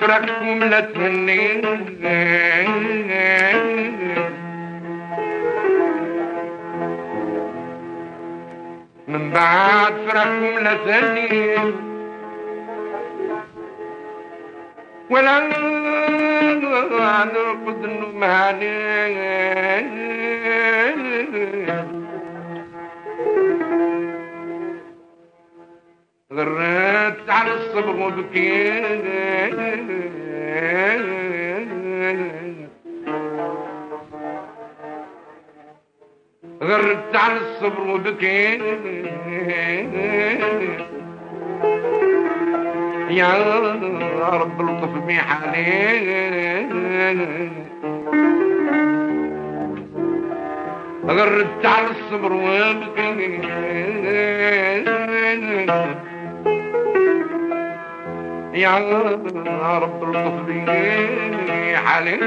فراقكم 0.00 0.64
لا 0.64 0.80
تهني 0.80 1.54
من 9.08 9.30
بعد 9.30 9.94
فراقكم 10.08 10.58
لا 10.64 10.74
تهني 10.74 11.56
ولا 15.10 15.38
نرقد 17.24 17.84
النماني 17.84 18.74
غرت 19.14 20.23
الصبر 27.74 27.96
وبكيت 27.96 29.04
غرت 36.62 37.16
على 37.16 37.36
الصبر 37.40 37.80
وبكيت 37.90 38.60
يا 43.10 43.32
رب 44.32 44.62
لطف 44.62 45.04
بي 45.06 45.14
حالي. 45.14 46.64
غردت 51.06 51.66
على 51.66 51.86
الصبر 51.90 52.32
وبكيت 52.32 53.44
يا 58.54 58.78
رب 59.78 60.46
بي 60.46 61.76
حالي 61.76 62.18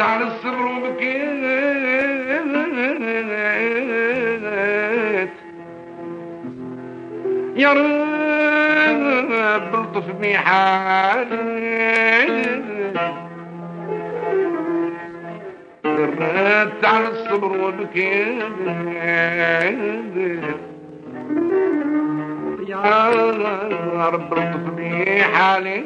على 0.00 0.24
الصبر 0.24 0.66
وبكيت 0.66 1.26
يا 7.56 7.72
رب 7.72 9.74
الطف 9.74 10.10
بي 10.20 10.38
حالي 10.38 11.36
على 16.84 17.08
الصبر 17.08 17.52
وبكيت. 17.60 18.42
يا 22.68 23.10
رب 24.08 24.32
الطف 24.32 24.70
حالي 25.22 25.82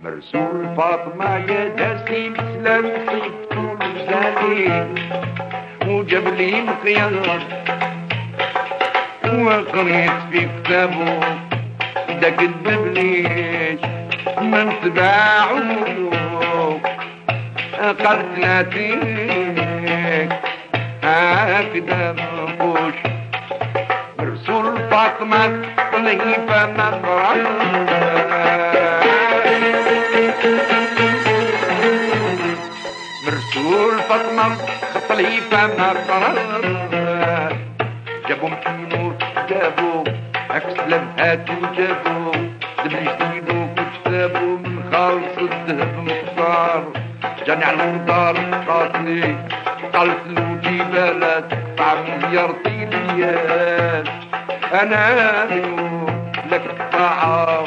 مرسول 0.00 0.76
فاطمة 0.76 1.36
يا 1.36 1.68
درسي 1.68 2.28
مثل 2.28 2.64
مصيبته 2.82 3.78
لزاني 3.84 4.94
وجاب 5.86 6.28
لي 6.28 6.60
مقياس. 6.62 7.42
وقريت 9.34 10.10
في 10.32 10.48
كتابه. 10.64 11.20
داك 12.20 12.42
الدبليش 12.42 13.80
من 14.42 14.72
تباعه 14.82 15.48
قالت 17.78 18.38
ناتيك 18.38 20.32
هكذا 21.02 22.12
نقوش 22.12 22.94
مرسول 24.18 24.78
فاطمة 24.90 25.62
طليفة 25.92 26.66
مقرأ 26.72 27.34
مرسول 33.26 33.98
فاطمة 33.98 34.56
خطلي 34.94 35.40
فما 35.50 35.88
قرار 36.08 37.56
جابوا 38.28 38.48
محمود 38.48 39.22
جابوا 39.50 40.04
عكس 40.50 40.80
لمهات 40.88 41.50
وجابوا 41.50 42.32
دبل 42.84 43.08
جديدو 43.20 43.62
وكتابو 43.62 44.46
من 44.56 44.90
خالص 44.92 45.38
الذهب 45.38 46.04
مصفار 46.04 46.92
جاني 47.46 47.64
على 47.64 47.84
المدار 47.84 48.36
قاتلي 48.68 49.36
قالت 49.94 50.20
له 50.26 50.58
جبالات 50.64 51.44
طعم 51.78 52.04
مليار 52.22 52.50
طيليات 52.64 54.08
أنا 54.82 55.46
لك 56.52 56.62
طاعة 56.92 57.64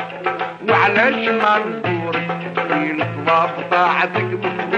وعلاش 0.70 1.28
ما 1.30 1.60
نزورك 1.60 2.28
في 2.56 2.62
الطلاب 3.02 3.50
طاعتك 3.72 4.22
مفروض 4.24 4.71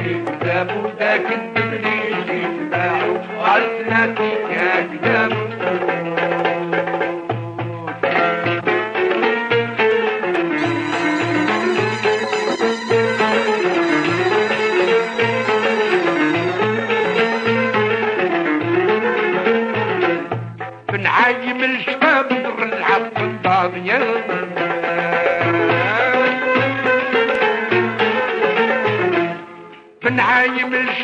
وقريت 0.00 0.28
في 0.28 0.36
كتاب 0.36 0.92
ذاك 0.98 1.32
الدبليل 1.32 2.30
اللي 2.30 2.76
قالت 3.40 3.88
ناتي 3.90 4.32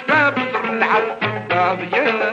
در 0.08 0.34
العب 0.70 1.18
الضاضية 1.22 2.32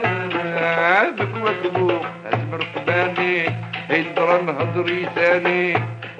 بك 1.10 1.34
وكبو 1.44 1.90
ازمر 2.32 2.66
قباني 2.76 3.46
هيدرا 3.88 4.42
نهضري 4.42 5.08
ثاني 5.16 5.74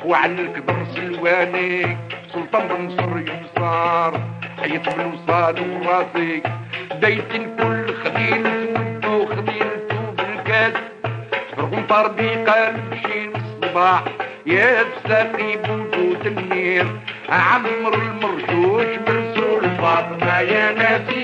وعن 0.04 0.38
الكبر 0.38 0.76
سلواني 0.94 1.96
سلطان 2.34 2.68
بن 2.68 2.84
نصر 2.86 3.18
يمصار 3.18 4.20
حيط 4.62 4.88
بن 4.94 5.04
وصال 5.04 5.56
وراسي 5.70 6.42
ديت 7.00 7.34
الكل 7.34 7.94
خديل 8.04 8.46
ودو 8.46 9.26
خديلتو 9.26 9.96
بالكاس 10.18 10.72
رغم 11.58 11.86
طربي 11.88 12.28
قلب 12.28 12.94
شي 13.02 13.28
الصباح 13.34 14.04
يا 14.46 14.82
بساقي 14.82 15.56
بوجود 15.56 16.26
النير 16.26 16.86
عمر 17.28 17.94
المرشوش 17.94 18.86
مرسول 19.08 19.62
فاطمة 19.78 20.40
يا 20.40 20.72
ناسي 20.72 21.23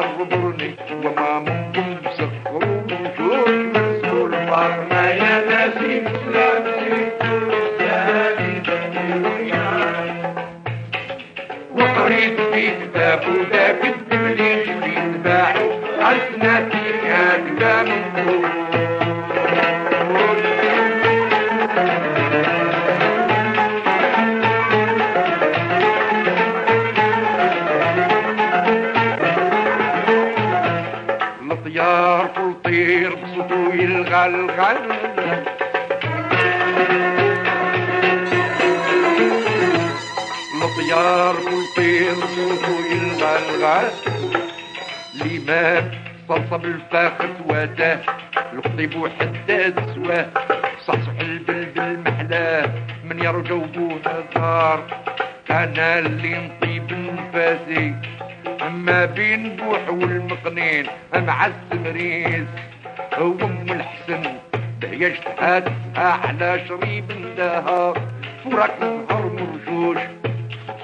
في 0.00 0.04
حربرني 0.04 0.74
وما 1.04 1.58
يلغلغل 34.28 35.44
الطيار 40.62 41.36
والطير 41.40 42.14
بصوتو 42.14 42.78
يلغلغل 42.92 43.90
الإمام 45.14 45.90
صلصة 46.28 46.56
بالفاخر 46.56 47.30
واتاه 47.48 48.00
الخطيب 48.52 48.96
وحداد 48.96 49.74
سواه 49.94 50.26
صحصح 50.86 51.20
البلبل 51.20 51.98
محلاه 52.10 52.70
من 53.04 53.18
يرجو 53.24 53.58
بوه 53.60 54.00
الدار 54.06 54.84
أنا 55.50 55.98
اللي 55.98 56.34
نطيب 56.48 56.92
نفاسي 56.92 57.94
اما 58.62 59.04
بين 59.04 59.56
بوح 59.56 59.88
والمقنين 59.88 60.86
مع 61.14 61.46
السمريز 61.46 62.44
هو 63.18 63.32
ام 63.42 63.66
الحسن 63.70 64.22
هي 64.84 65.06
على 65.96 66.60
شريب 66.68 67.04
دها 67.36 67.92
فراك 68.44 68.74
نهار 68.80 69.30
مرجوش 69.38 69.98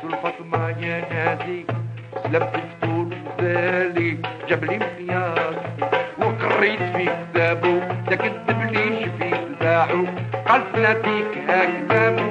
الفاطمة 0.04 0.68
يا 0.68 1.00
نادي 1.12 1.66
سلمت 2.22 2.52
الفطول 2.54 3.14
وزالي 3.38 4.18
جاب 4.48 4.64
لي 4.64 4.78
وقريت 6.18 6.80
في 6.82 7.04
كتابه 7.04 7.78
ده 8.10 8.16
كذب 8.16 8.60
في 9.18 9.30
تباعه 9.30 10.04
قال 10.48 10.62
فلاتيك 10.72 11.38
هكذا 11.48 12.23